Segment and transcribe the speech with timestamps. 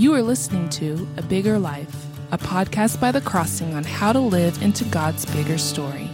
[0.00, 1.94] You are listening to A Bigger Life,
[2.32, 6.08] a podcast by The Crossing on how to live into God's bigger story.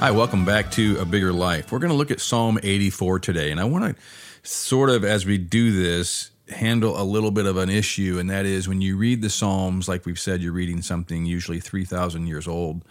[0.00, 1.72] Hi, welcome back to A Bigger Life.
[1.72, 4.02] We're going to look at Psalm 84 today, and I want to
[4.46, 8.46] sort of, as we do this, handle a little bit of an issue, and that
[8.46, 12.46] is when you read the Psalms, like we've said, you're reading something usually 3,000 years
[12.46, 12.82] old.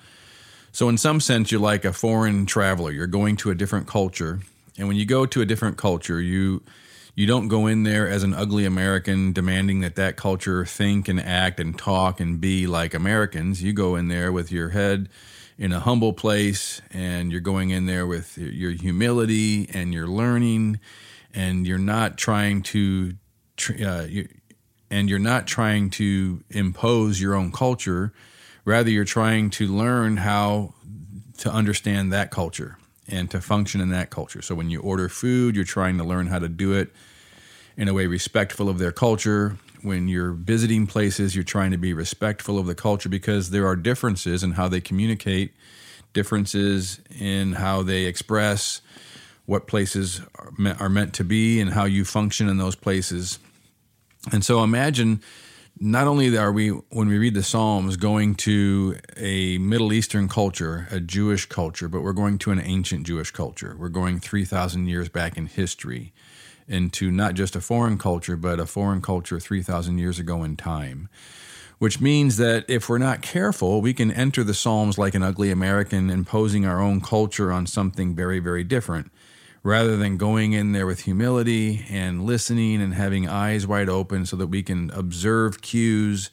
[0.72, 2.92] So, in some sense, you're like a foreign traveler.
[2.92, 4.42] You're going to a different culture,
[4.78, 6.64] and when you go to a different culture, you
[7.16, 11.18] you don't go in there as an ugly American demanding that that culture think and
[11.18, 13.64] act and talk and be like Americans.
[13.64, 15.08] You go in there with your head
[15.58, 20.82] in a humble place and you're going in there with your humility and you're learning
[21.34, 23.14] and you're not trying to
[23.84, 24.28] uh, you,
[24.90, 28.14] and you're not trying to impose your own culture.
[28.64, 30.74] Rather you're trying to learn how
[31.40, 34.42] to understand that culture and to function in that culture.
[34.42, 36.92] So when you order food you're trying to learn how to do it
[37.78, 39.58] in a way respectful of their culture.
[39.82, 43.76] When you're visiting places, you're trying to be respectful of the culture because there are
[43.76, 45.54] differences in how they communicate,
[46.14, 48.82] differences in how they express
[49.46, 53.40] what places are meant, are meant to be and how you function in those places.
[54.32, 55.22] And so imagine
[55.80, 60.88] not only are we, when we read the Psalms, going to a Middle Eastern culture,
[60.90, 63.76] a Jewish culture, but we're going to an ancient Jewish culture.
[63.78, 66.14] We're going 3,000 years back in history
[66.68, 71.10] into not just a foreign culture, but a foreign culture 3,000 years ago in time.
[71.78, 75.52] Which means that if we're not careful, we can enter the Psalms like an ugly
[75.52, 79.12] American, imposing our own culture on something very, very different,
[79.66, 84.36] rather than going in there with humility and listening and having eyes wide open so
[84.36, 86.30] that we can observe cues,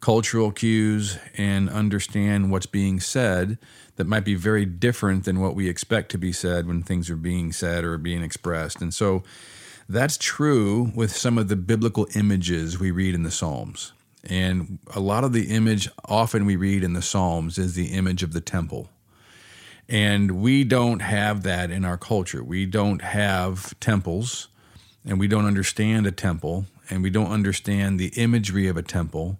[0.00, 3.56] cultural cues, and understand what's being said
[3.94, 7.16] that might be very different than what we expect to be said when things are
[7.16, 8.82] being said or being expressed.
[8.82, 9.22] And so,
[9.88, 13.92] that's true with some of the biblical images we read in the Psalms.
[14.24, 18.22] And a lot of the image often we read in the Psalms is the image
[18.22, 18.88] of the temple.
[19.88, 22.42] And we don't have that in our culture.
[22.42, 24.48] We don't have temples,
[25.04, 29.38] and we don't understand a temple, and we don't understand the imagery of a temple.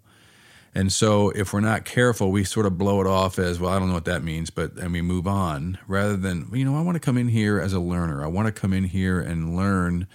[0.75, 3.79] And so, if we're not careful, we sort of blow it off as, well, I
[3.79, 6.83] don't know what that means, but and we move on rather than, you know, I
[6.83, 8.25] want to come in here as a learner.
[8.25, 10.09] I want to come in here and learn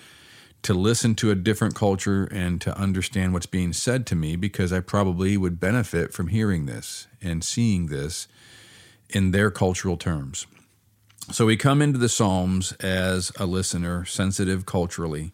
[0.62, 4.74] to listen to a different culture and to understand what's being said to me because
[4.74, 8.28] I probably would benefit from hearing this and seeing this
[9.10, 10.48] in their cultural terms.
[11.32, 15.32] So we come into the Psalms as a listener, sensitive culturally.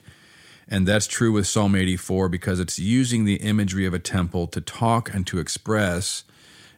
[0.68, 4.62] And that's true with Psalm 84 because it's using the imagery of a temple to
[4.62, 6.24] talk and to express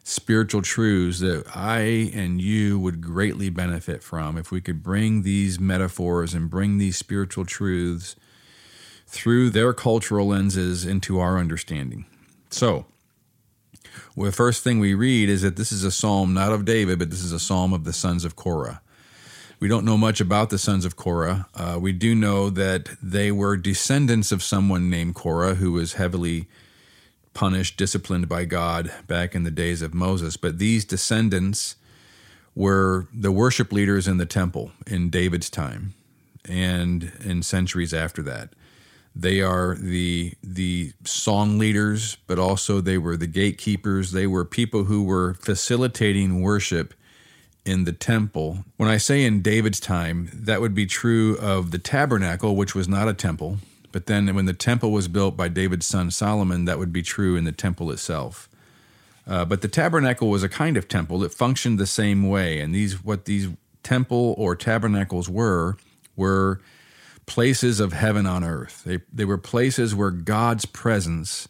[0.03, 5.59] spiritual truths that I and you would greatly benefit from if we could bring these
[5.59, 8.16] metaphors and bring these spiritual truths
[9.06, 12.06] through their cultural lenses into our understanding.
[12.50, 12.85] So,
[14.16, 17.00] well, the first thing we read is that this is a psalm not of David,
[17.00, 18.81] but this is a psalm of the sons of Korah.
[19.59, 21.47] We don't know much about the sons of Korah.
[21.56, 26.47] Uh, we do know that they were descendants of someone named Korah who was heavily
[27.34, 30.38] punished, disciplined by God back in the days of Moses.
[30.38, 31.75] But these descendants
[32.56, 35.94] were the worship leaders in the temple in David's time
[36.47, 38.50] and in centuries after that.
[39.19, 44.11] They are the the song leaders, but also they were the gatekeepers.
[44.11, 46.94] They were people who were facilitating worship
[47.66, 48.63] in the temple.
[48.78, 52.88] When I say in David's time, that would be true of the tabernacle, which was
[52.88, 53.57] not a temple.
[53.91, 57.35] But then when the temple was built by David's son Solomon, that would be true
[57.35, 58.47] in the temple itself.
[59.25, 62.59] Uh, but the tabernacle was a kind of temple that functioned the same way.
[62.59, 63.49] And these, what these
[63.81, 65.75] temple or tabernacles were,
[66.16, 66.61] were
[67.28, 68.84] places of heaven on earth.
[68.84, 71.47] They, they were places where God's presence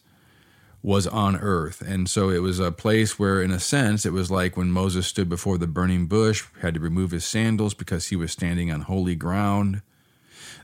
[0.82, 1.80] was on earth.
[1.80, 5.06] And so it was a place where, in a sense, it was like when Moses
[5.06, 8.82] stood before the burning bush, had to remove his sandals because he was standing on
[8.82, 9.80] holy ground.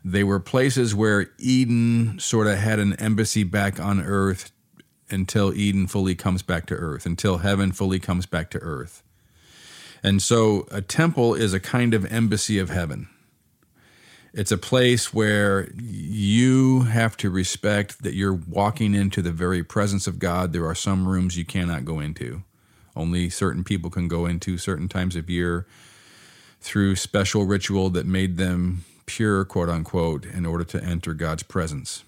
[0.05, 4.53] They were places where Eden sort of had an embassy back on earth
[5.11, 9.03] until Eden fully comes back to earth, until heaven fully comes back to earth.
[10.03, 13.09] And so a temple is a kind of embassy of heaven.
[14.37, 20.09] It's a place where you have to respect that you're walking into the very presence
[20.09, 20.53] of God.
[20.53, 22.43] There are some rooms you cannot go into.
[22.97, 25.67] Only certain people can go into certain times of year
[26.61, 32.03] through special ritual that made them pure, quote unquote, in order to enter God's presence.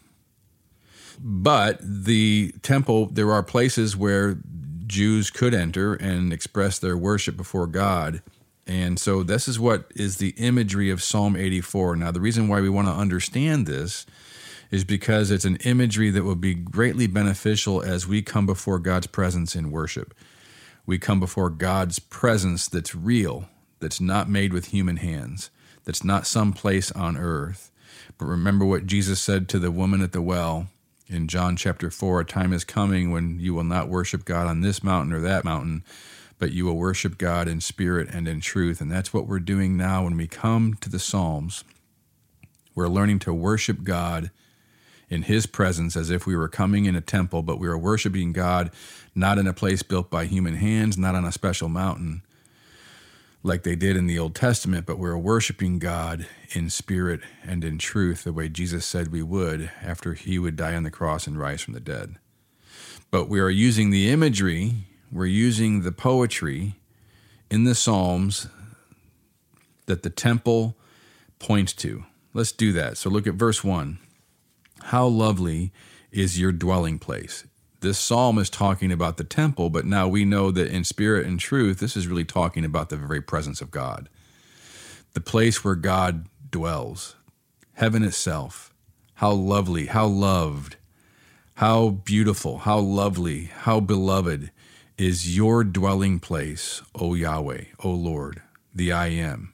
[1.20, 4.38] But the temple, there are places where
[4.84, 8.20] Jews could enter and express their worship before God.
[8.66, 11.96] And so this is what is the imagery of Psalm 84.
[11.96, 14.06] Now, the reason why we want to understand this
[14.70, 19.06] is because it's an imagery that will be greatly beneficial as we come before God's
[19.06, 20.12] presence in worship.
[20.84, 23.48] We come before God's presence that's real,
[23.78, 25.50] that's not made with human hands,
[25.84, 27.70] that's not some place on earth.
[28.18, 30.66] But remember what Jesus said to the woman at the well
[31.08, 34.60] in John chapter 4 a time is coming when you will not worship God on
[34.60, 35.84] this mountain or that mountain,
[36.38, 38.80] but you will worship God in spirit and in truth.
[38.80, 41.64] And that's what we're doing now when we come to the Psalms.
[42.74, 44.30] We're learning to worship God
[45.08, 48.32] in His presence as if we were coming in a temple, but we are worshiping
[48.32, 48.70] God
[49.14, 52.22] not in a place built by human hands, not on a special mountain
[53.46, 57.78] like they did in the Old Testament, but we're worshiping God in spirit and in
[57.78, 61.38] truth, the way Jesus said we would after He would die on the cross and
[61.38, 62.16] rise from the dead.
[63.10, 64.74] But we are using the imagery,
[65.12, 66.76] we're using the poetry
[67.50, 68.48] in the Psalms
[69.86, 70.76] that the temple
[71.38, 72.04] points to.
[72.34, 72.98] Let's do that.
[72.98, 73.98] So look at verse 1.
[74.84, 75.72] How lovely
[76.10, 77.44] is your dwelling place.
[77.80, 81.38] This psalm is talking about the temple, but now we know that in spirit and
[81.38, 84.08] truth, this is really talking about the very presence of God,
[85.12, 87.16] the place where God dwells,
[87.74, 88.72] heaven itself.
[89.14, 90.76] How lovely, how loved,
[91.56, 94.50] how beautiful, how lovely, how beloved
[94.98, 98.42] is your dwelling place, O Yahweh, O Lord,
[98.74, 99.52] the I am.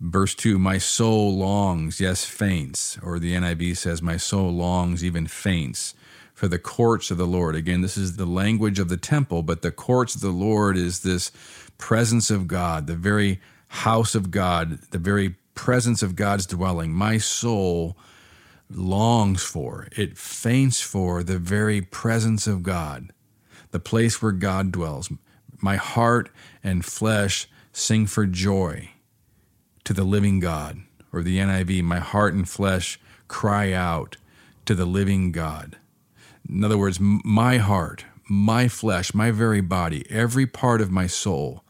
[0.00, 5.26] Verse 2 My soul longs, yes, faints, or the NIV says, My soul longs, even
[5.26, 5.94] faints,
[6.34, 7.56] for the courts of the Lord.
[7.56, 11.00] Again, this is the language of the temple, but the courts of the Lord is
[11.00, 11.32] this
[11.78, 16.92] presence of God, the very house of God, the very presence of God's dwelling.
[16.92, 17.96] My soul
[18.70, 23.12] longs for, it faints for the very presence of God,
[23.76, 25.12] the place where God dwells.
[25.60, 26.30] My heart
[26.64, 28.92] and flesh sing for joy
[29.84, 30.78] to the living God.
[31.12, 34.16] Or the NIV, my heart and flesh cry out
[34.64, 35.76] to the living God.
[36.48, 41.62] In other words, my heart, my flesh, my very body, every part of my soul,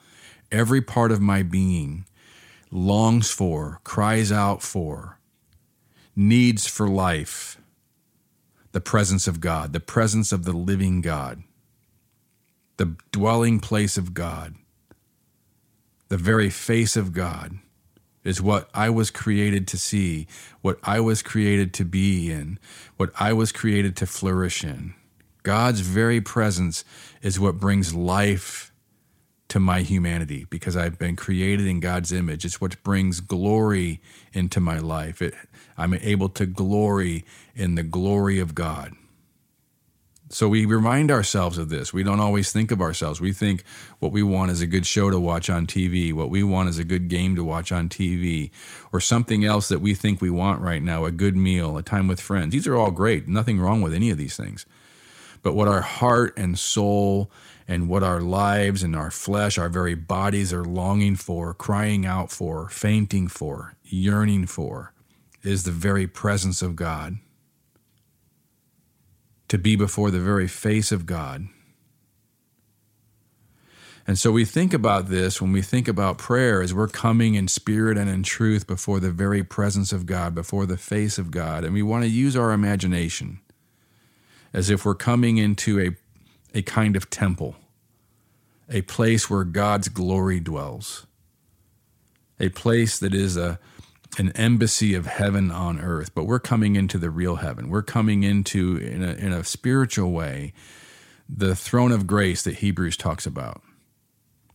[0.52, 2.06] every part of my being
[2.70, 5.18] longs for, cries out for,
[6.14, 7.58] needs for life
[8.70, 11.42] the presence of God, the presence of the living God,
[12.76, 14.54] the dwelling place of God,
[16.08, 17.58] the very face of God
[18.24, 20.26] is what I was created to see,
[20.60, 22.58] what I was created to be in,
[22.96, 24.94] what I was created to flourish in.
[25.42, 26.84] God's very presence
[27.22, 28.72] is what brings life
[29.48, 32.44] to my humanity because I've been created in God's image.
[32.44, 34.00] It's what brings glory
[34.32, 35.22] into my life.
[35.22, 35.34] It,
[35.78, 37.24] I'm able to glory
[37.54, 38.92] in the glory of God.
[40.28, 41.92] So we remind ourselves of this.
[41.92, 43.20] We don't always think of ourselves.
[43.20, 43.62] We think
[44.00, 46.80] what we want is a good show to watch on TV, what we want is
[46.80, 48.50] a good game to watch on TV,
[48.92, 52.08] or something else that we think we want right now a good meal, a time
[52.08, 52.52] with friends.
[52.52, 53.28] These are all great.
[53.28, 54.66] Nothing wrong with any of these things.
[55.42, 57.30] But what our heart and soul
[57.68, 62.32] and what our lives and our flesh, our very bodies are longing for, crying out
[62.32, 64.92] for, fainting for, yearning for,
[65.44, 67.18] is the very presence of God
[69.48, 71.48] to be before the very face of God.
[74.06, 77.48] And so we think about this when we think about prayer as we're coming in
[77.48, 81.64] spirit and in truth before the very presence of God, before the face of God.
[81.64, 83.40] And we want to use our imagination
[84.52, 85.90] as if we're coming into a,
[86.56, 87.56] a kind of temple,
[88.70, 91.06] a place where God's glory dwells,
[92.38, 93.58] a place that is a,
[94.18, 97.68] an embassy of heaven on earth, but we're coming into the real heaven.
[97.68, 100.52] We're coming into, in a, in a spiritual way,
[101.28, 103.62] the throne of grace that Hebrews talks about.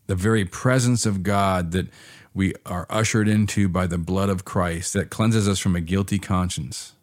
[0.08, 1.88] The very presence of God that
[2.34, 6.18] we are ushered into by the blood of Christ that cleanses us from a guilty
[6.18, 6.94] conscience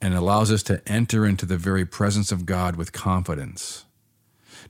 [0.00, 3.84] and allows us to enter into the very presence of God with confidence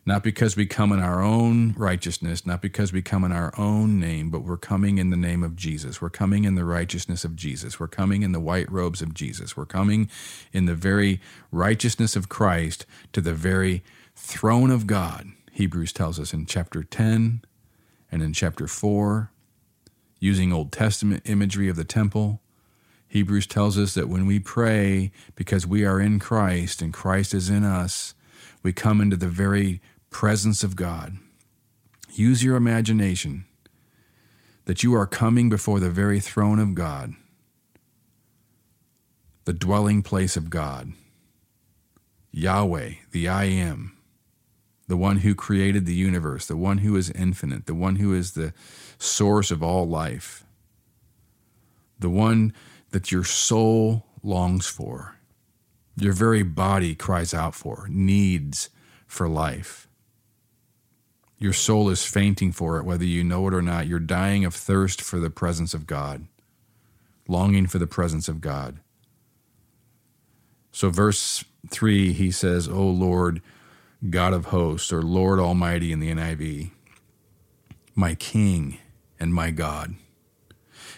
[0.04, 4.00] not because we come in our own righteousness, not because we come in our own
[4.00, 6.02] name, but we're coming in the name of Jesus.
[6.02, 7.78] We're coming in the righteousness of Jesus.
[7.78, 9.56] We're coming in the white robes of Jesus.
[9.56, 10.10] We're coming
[10.52, 11.20] in the very
[11.52, 13.84] righteousness of Christ to the very
[14.16, 15.28] throne of God.
[15.52, 17.42] Hebrews tells us in chapter 10
[18.10, 19.30] and in chapter 4,
[20.18, 22.40] using Old Testament imagery of the temple.
[23.06, 27.50] Hebrews tells us that when we pray because we are in Christ and Christ is
[27.50, 28.14] in us,
[28.62, 29.80] we come into the very
[30.12, 31.18] presence of God.
[32.14, 33.46] Use your imagination
[34.66, 37.14] that you are coming before the very throne of God.
[39.44, 40.92] the dwelling place of God.
[42.32, 43.96] Yahweh, the I am,
[44.88, 48.32] the one who created the universe, the one who is infinite, the one who is
[48.32, 48.54] the
[48.98, 50.44] source of all life,
[51.98, 52.52] the one
[52.90, 55.16] that your soul longs for,
[55.96, 58.70] your very body cries out for, needs
[59.06, 59.88] for life.
[61.42, 63.88] Your soul is fainting for it, whether you know it or not.
[63.88, 66.26] You're dying of thirst for the presence of God,
[67.26, 68.78] longing for the presence of God.
[70.70, 73.42] So, verse 3, he says, O Lord,
[74.08, 76.70] God of hosts, or Lord Almighty in the NIV,
[77.96, 78.78] my King
[79.18, 79.96] and my God.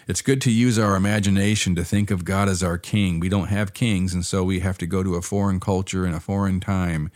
[0.07, 3.19] It's good to use our imagination to think of God as our King.
[3.19, 6.13] We don't have kings, and so we have to go to a foreign culture and
[6.13, 7.09] a foreign time,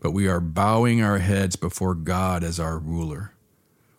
[0.00, 3.32] but we are bowing our heads before God as our ruler.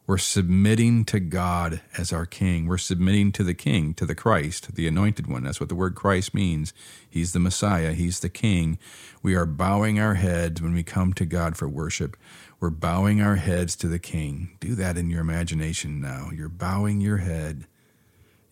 [0.05, 2.67] We're submitting to God as our King.
[2.67, 5.43] We're submitting to the King, to the Christ, the Anointed One.
[5.43, 6.73] That's what the word Christ means.
[7.09, 8.77] He's the Messiah, He's the King.
[9.21, 12.17] We are bowing our heads when we come to God for worship.
[12.59, 14.57] We're bowing our heads to the King.
[14.59, 16.29] Do that in your imagination now.
[16.33, 17.67] You're bowing your head,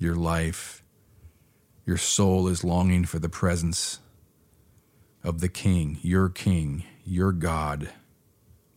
[0.01, 0.84] your life,
[1.86, 4.00] your soul is longing for the presence
[5.24, 7.91] of the King, your King, your God,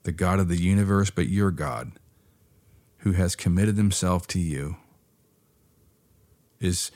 [0.03, 1.93] the God of the universe, but your God
[2.99, 4.77] who has committed himself to you
[6.61, 6.91] is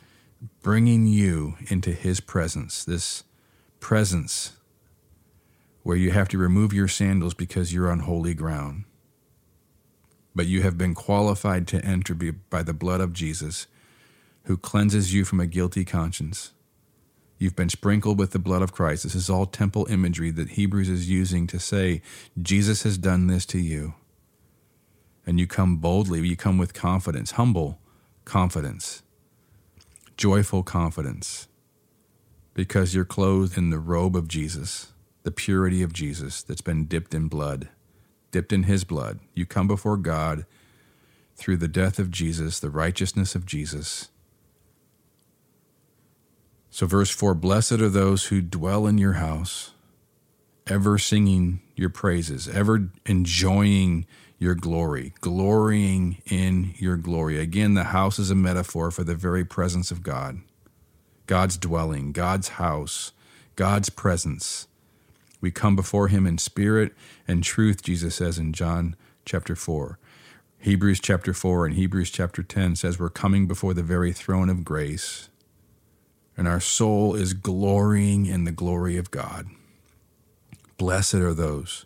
[0.63, 3.25] bringing you into his presence, this
[3.81, 4.53] presence
[5.83, 8.85] where you have to remove your sandals because you're on holy ground.
[10.35, 13.67] But you have been qualified to enter by the blood of Jesus,
[14.49, 16.53] who cleanses you from a guilty conscience.
[17.37, 19.03] You've been sprinkled with the blood of Christ.
[19.03, 22.01] This is all temple imagery that Hebrews is using to say,
[22.41, 23.93] Jesus has done this to you
[25.27, 27.79] and you come boldly, you come with confidence, humble
[28.25, 29.03] confidence,
[30.17, 31.47] joyful confidence,
[32.55, 34.93] because you're clothed in the robe of Jesus,
[35.25, 37.69] the purity of Jesus that's been dipped in blood,
[38.31, 39.21] dipped in his blood.
[39.35, 40.47] You come before God
[41.37, 44.09] through the death of Jesus, the righteousness of Jesus.
[46.71, 49.73] So, verse 4 Blessed are those who dwell in your house,
[50.67, 54.07] ever singing your praises, ever enjoying
[54.39, 57.39] your glory, glorying in your glory.
[57.39, 60.41] Again, the house is a metaphor for the very presence of God,
[61.27, 63.13] God's dwelling, God's house,
[63.57, 64.69] God's presence.
[65.41, 66.93] We come before him in spirit
[67.27, 69.99] and truth, Jesus says in John chapter 4.
[70.61, 74.65] Hebrews chapter 4 and Hebrews chapter 10 says we're coming before the very throne of
[74.65, 75.29] grace,
[76.39, 79.49] and our soul is glorying in the glory of God.
[80.79, 81.85] Blessed are those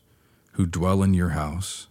[0.52, 1.88] who dwell in your house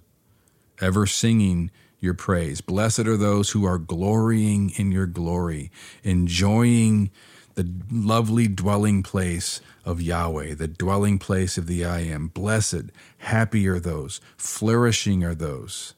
[0.79, 2.61] ever singing your praise.
[2.61, 5.71] Blessed are those who are glorying in your glory,
[6.03, 7.09] enjoying
[7.55, 12.27] the lovely dwelling place of Yahweh, the dwelling place of the I am.
[12.27, 15.95] Blessed, happy are those, flourishing are those.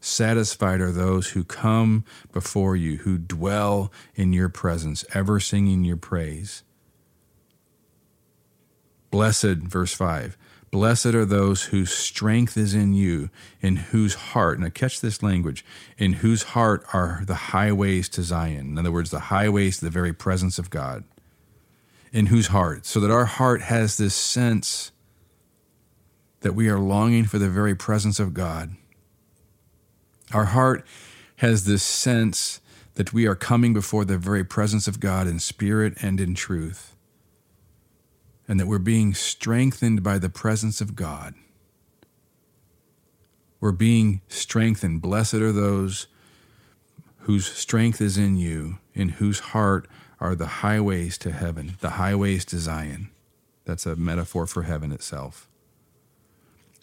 [0.00, 5.98] Satisfied are those who come before you, who dwell in your presence, ever singing your
[5.98, 6.62] praise.
[9.10, 10.38] Blessed, verse 5,
[10.70, 13.28] Blessed are those whose strength is in you,
[13.60, 15.64] in whose heart, now catch this language,
[15.98, 18.68] in whose heart are the highways to Zion.
[18.68, 21.04] In other words, the highways to the very presence of God.
[22.12, 24.92] In whose heart, so that our heart has this sense
[26.40, 28.76] that we are longing for the very presence of God.
[30.32, 30.86] Our heart
[31.36, 32.60] has this sense
[32.94, 36.94] that we are coming before the very presence of God in spirit and in truth
[38.50, 41.34] and that we're being strengthened by the presence of God.
[43.60, 45.02] We're being strengthened.
[45.02, 46.08] Blessed are those
[47.20, 49.86] whose strength is in you, in whose heart
[50.18, 53.10] are the highways to heaven, the highways to Zion.
[53.66, 55.49] That's a metaphor for heaven itself.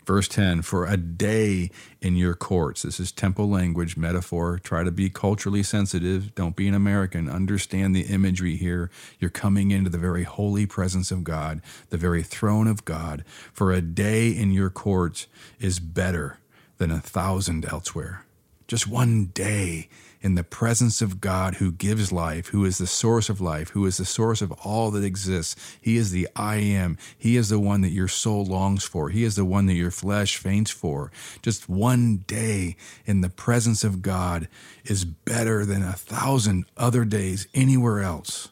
[0.07, 1.69] Verse 10 For a day
[2.01, 2.83] in your courts.
[2.83, 4.57] This is temple language, metaphor.
[4.57, 6.33] Try to be culturally sensitive.
[6.33, 7.29] Don't be an American.
[7.29, 8.89] Understand the imagery here.
[9.19, 13.25] You're coming into the very holy presence of God, the very throne of God.
[13.51, 15.27] For a day in your courts
[15.59, 16.37] is better
[16.77, 18.23] than a thousand elsewhere.
[18.65, 19.89] Just one day
[20.27, 23.85] in the presence of God who gives life, who is the source of life, who
[23.85, 25.55] is the source of all that exists.
[25.79, 26.97] He is the I am.
[27.17, 29.07] He is the one that your soul longs for.
[29.07, 31.13] He is the one that your flesh faints for.
[31.41, 34.49] Just one day in the presence of God
[34.83, 38.49] is better than a thousand other days anywhere else.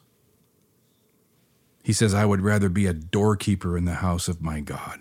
[1.82, 4.98] He says, I would rather be a doorkeeper in the house of my God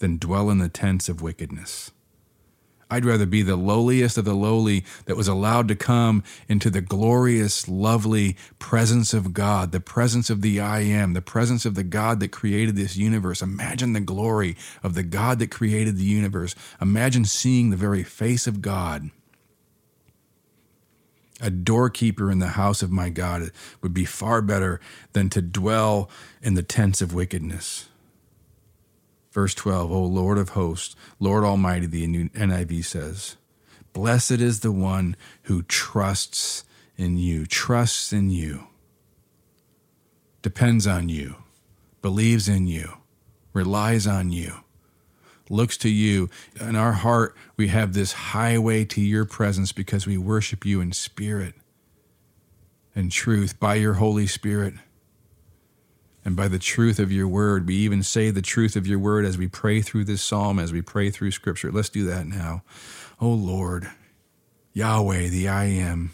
[0.00, 1.92] than dwell in the tents of wickedness.
[2.88, 6.80] I'd rather be the lowliest of the lowly that was allowed to come into the
[6.80, 11.82] glorious, lovely presence of God, the presence of the I am, the presence of the
[11.82, 13.42] God that created this universe.
[13.42, 16.54] Imagine the glory of the God that created the universe.
[16.80, 19.10] Imagine seeing the very face of God.
[21.40, 23.50] A doorkeeper in the house of my God
[23.82, 24.80] would be far better
[25.12, 26.08] than to dwell
[26.40, 27.88] in the tents of wickedness.
[29.36, 33.36] Verse 12, O Lord of hosts, Lord Almighty, the NIV says,
[33.92, 36.64] Blessed is the one who trusts
[36.96, 38.68] in you, trusts in you,
[40.40, 41.34] depends on you,
[42.00, 42.94] believes in you,
[43.52, 44.54] relies on you,
[45.50, 46.30] looks to you.
[46.58, 50.92] In our heart, we have this highway to your presence because we worship you in
[50.92, 51.52] spirit
[52.94, 54.72] and truth by your Holy Spirit
[56.26, 57.68] and by the truth of your word.
[57.68, 60.72] We even say the truth of your word as we pray through this psalm, as
[60.72, 61.70] we pray through scripture.
[61.70, 62.64] Let's do that now.
[63.20, 63.88] Oh Lord,
[64.72, 66.10] Yahweh, the I am,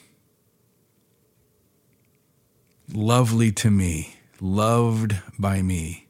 [2.92, 6.08] lovely to me, loved by me.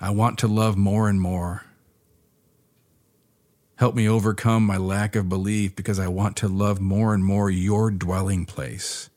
[0.00, 1.64] I want to love more and more.
[3.76, 7.50] Help me overcome my lack of belief because I want to love more and more
[7.50, 9.10] your dwelling place.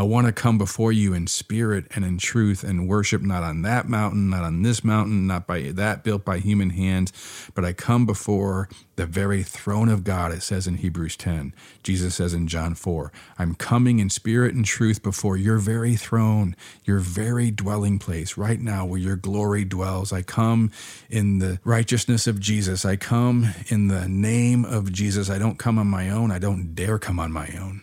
[0.00, 3.60] I want to come before you in spirit and in truth and worship not on
[3.62, 7.12] that mountain, not on this mountain, not by that built by human hands,
[7.54, 11.54] but I come before the very throne of God, it says in Hebrews 10.
[11.82, 16.56] Jesus says in John 4, I'm coming in spirit and truth before your very throne,
[16.82, 20.14] your very dwelling place, right now where your glory dwells.
[20.14, 20.70] I come
[21.10, 22.86] in the righteousness of Jesus.
[22.86, 25.28] I come in the name of Jesus.
[25.28, 26.30] I don't come on my own.
[26.30, 27.82] I don't dare come on my own.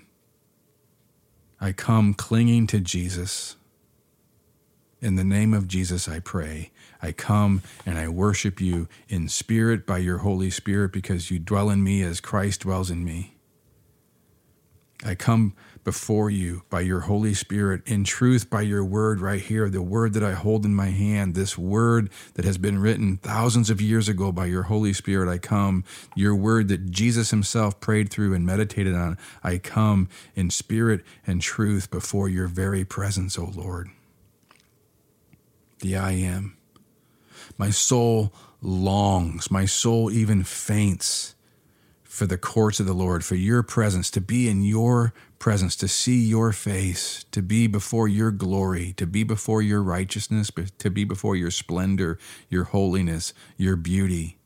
[1.60, 3.56] I come clinging to Jesus.
[5.02, 6.72] In the name of Jesus, I pray.
[7.02, 11.70] I come and I worship you in spirit by your Holy Spirit because you dwell
[11.70, 13.36] in me as Christ dwells in me.
[15.06, 15.54] I come
[15.88, 20.12] before you by your Holy Spirit, in truth by your word right here, the word
[20.12, 24.10] that I hold in my hand, this word that has been written thousands of years
[24.10, 25.32] ago by your Holy Spirit.
[25.32, 29.17] I come, your word that Jesus himself prayed through and meditated on.
[29.45, 33.88] I come in spirit and truth before your very presence, O Lord.
[35.80, 36.58] The I am.
[37.58, 41.34] My soul longs, my soul even faints
[42.08, 45.88] for the courts of the Lord, for your presence, to be in your presence, to
[45.88, 51.04] see your face, to be before your glory, to be before your righteousness, to be
[51.04, 52.17] before your splendor,
[52.50, 54.38] your holiness, your beauty.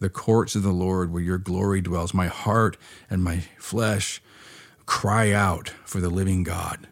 [0.00, 2.14] The courts of the Lord where your glory dwells.
[2.14, 2.76] My heart
[3.10, 4.22] and my flesh
[4.86, 6.88] cry out for the living God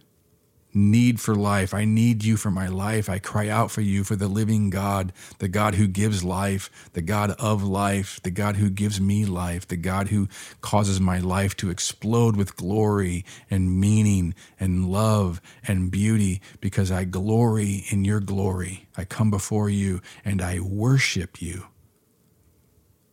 [0.74, 1.74] need for life.
[1.74, 3.08] I need you for my life.
[3.08, 7.02] I cry out for you for the living God, the God who gives life, the
[7.02, 10.28] God of life, the God who gives me life, the God who
[10.60, 17.04] causes my life to explode with glory and meaning and love and beauty because I
[17.04, 18.86] glory in your glory.
[18.96, 21.66] I come before you and I worship you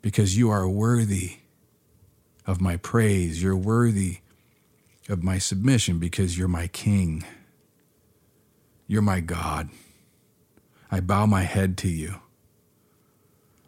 [0.02, 1.40] because you are worthy
[2.46, 3.44] of my praise.
[3.44, 4.20] You're worthy
[5.08, 7.24] of my submission because you're my king.
[8.90, 9.70] You're my God.
[10.90, 12.16] I bow my head to you.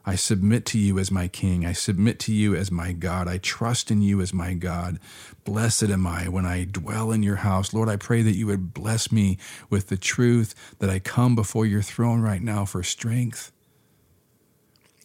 [0.03, 1.63] I submit to you as my King.
[1.63, 3.27] I submit to you as my God.
[3.27, 4.99] I trust in you as my God.
[5.43, 7.71] Blessed am I when I dwell in your house.
[7.71, 9.38] Lord, I pray that you would bless me
[9.69, 13.51] with the truth that I come before your throne right now for strength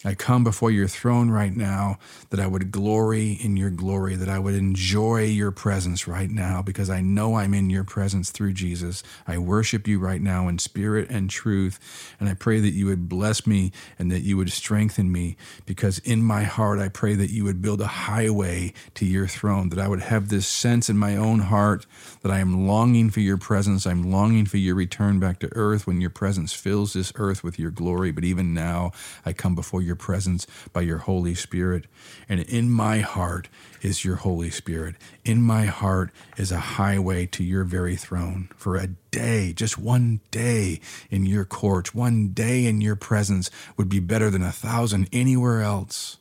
[0.06, 1.98] I come before your throne right now
[2.30, 6.62] that I would glory in your glory, that I would enjoy your presence right now
[6.62, 9.02] because I know I'm in your presence through Jesus.
[9.26, 12.14] I worship you right now in spirit and truth.
[12.20, 15.98] And I pray that you would bless me and that you would strengthen me because
[15.98, 19.80] in my heart, I pray that you would build a highway to your throne, that
[19.80, 21.84] I would have this sense in my own heart
[22.22, 23.88] that I am longing for your presence.
[23.88, 27.58] I'm longing for your return back to earth when your presence fills this earth with
[27.58, 28.12] your glory.
[28.12, 28.92] But even now,
[29.24, 31.86] I come before your presence by your Holy Spirit.
[32.28, 33.48] And in my heart
[33.80, 34.96] is your Holy Spirit.
[35.24, 38.50] In my heart is a highway to your very throne.
[38.56, 40.80] For a day, just one day
[41.10, 45.62] in your courts, one day in your presence would be better than a thousand anywhere
[45.62, 46.18] else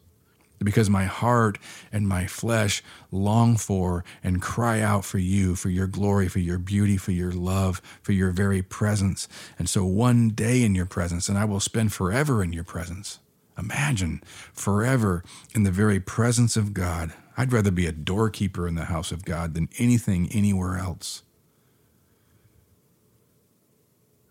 [0.64, 1.58] because my heart
[1.92, 6.58] and my flesh long for and cry out for you, for your glory, for your
[6.58, 9.28] beauty, for your love, for your very presence.
[9.60, 13.20] And so one day in your presence, and I will spend forever in your presence.
[13.58, 14.22] Imagine
[14.54, 17.14] forever in the very presence of God.
[17.38, 21.24] I'd rather be a doorkeeper in the house of God than anything anywhere else.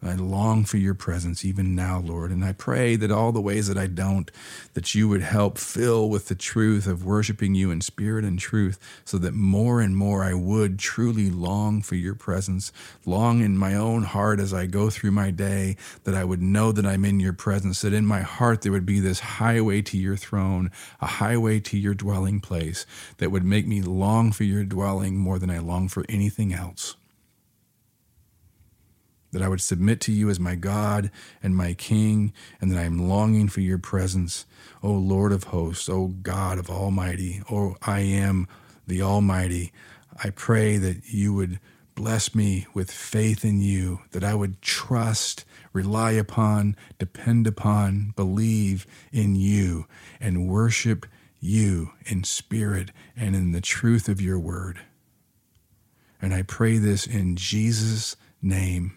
[0.07, 2.31] I long for your presence even now, Lord.
[2.31, 4.31] And I pray that all the ways that I don't,
[4.75, 8.79] that you would help fill with the truth of worshiping you in spirit and truth,
[9.05, 12.73] so that more and more I would truly long for your presence,
[13.05, 16.73] long in my own heart as I go through my day, that I would know
[16.73, 19.99] that I'm in your presence, that in my heart there would be this highway to
[19.99, 22.87] your throne, a highway to your dwelling place
[23.19, 26.97] that would make me long for your dwelling more than I long for anything else
[29.35, 31.11] that I would submit to you as my God
[31.43, 34.47] and my King, and that I am longing for your presence,
[34.81, 38.47] O Lord of hosts, O God of Almighty, O I am
[38.87, 39.73] the Almighty.
[40.23, 41.59] I pray that you would
[41.97, 48.87] bless me with faith in you, that I would trust, rely upon, depend upon, believe
[49.13, 49.87] in you,
[50.21, 51.07] and worship
[51.41, 54.79] you in spirit and in the truth of your word.
[56.23, 58.97] And I pray this in Jesus' name.